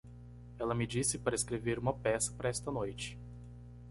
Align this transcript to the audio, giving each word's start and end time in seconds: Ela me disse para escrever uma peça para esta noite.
Ela 0.57 0.73
me 0.73 0.87
disse 0.87 1.19
para 1.19 1.35
escrever 1.35 1.77
uma 1.77 1.93
peça 1.93 2.31
para 2.33 2.49
esta 2.49 2.71
noite. 2.71 3.19